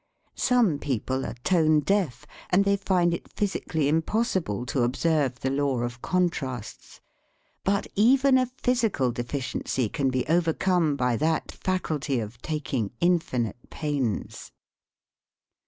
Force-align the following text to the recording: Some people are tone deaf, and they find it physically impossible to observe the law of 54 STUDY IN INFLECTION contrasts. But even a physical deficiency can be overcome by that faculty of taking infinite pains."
Some 0.41 0.79
people 0.79 1.27
are 1.27 1.35
tone 1.43 1.79
deaf, 1.79 2.25
and 2.49 2.65
they 2.65 2.75
find 2.75 3.13
it 3.13 3.31
physically 3.31 3.87
impossible 3.87 4.65
to 4.65 4.81
observe 4.81 5.41
the 5.41 5.51
law 5.51 5.81
of 5.81 5.91
54 5.91 6.09
STUDY 6.09 6.17
IN 6.17 6.23
INFLECTION 6.23 6.41
contrasts. 6.41 7.01
But 7.63 7.87
even 7.93 8.37
a 8.39 8.47
physical 8.47 9.11
deficiency 9.11 9.89
can 9.89 10.09
be 10.09 10.25
overcome 10.25 10.95
by 10.95 11.17
that 11.17 11.51
faculty 11.51 12.19
of 12.19 12.41
taking 12.41 12.89
infinite 12.99 13.69
pains." 13.69 14.51